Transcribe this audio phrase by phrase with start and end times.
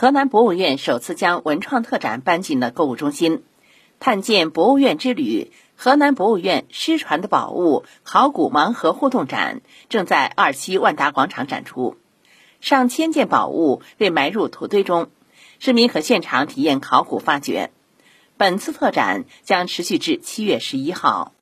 [0.00, 3.42] 河南博物院首次将文创特展搬进了购物中心。
[3.98, 11.96] 探见博物院之旅河南博物院失传的宝物考古盲盒互动展正在二期万达广场展出。
[12.60, 15.10] 上千件宝物被埋入土堆中
[15.58, 17.72] 市民可现场体验考古发掘。
[18.36, 21.32] 本次特展将持续至七月十一号。